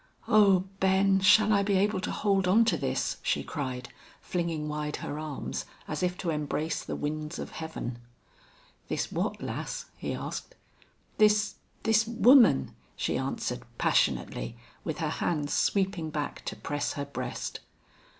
"Oh, 0.27 0.63
Ben 0.79 1.19
shall 1.19 1.53
I 1.53 1.61
be 1.61 1.75
able 1.77 2.01
to 2.01 2.09
hold 2.09 2.47
onto 2.47 2.75
this?" 2.75 3.17
she 3.21 3.43
cried, 3.43 3.89
flinging 4.19 4.67
wide 4.67 4.95
her 4.95 5.19
arms, 5.19 5.63
as 5.87 6.01
if 6.01 6.17
to 6.17 6.31
embrace 6.31 6.83
the 6.83 6.95
winds 6.95 7.37
of 7.37 7.51
heaven. 7.51 7.99
"This 8.87 9.11
what, 9.11 9.43
lass?" 9.43 9.85
he 9.97 10.15
asked. 10.15 10.55
"This 11.19 11.53
this 11.83 12.07
woman!" 12.07 12.71
she 12.95 13.15
answered, 13.15 13.61
passionately, 13.77 14.57
with 14.83 14.97
her 14.97 15.09
hands 15.21 15.53
sweeping 15.53 16.09
back 16.09 16.43
to 16.45 16.55
press 16.55 16.93
her 16.93 17.05
breast. 17.05 17.59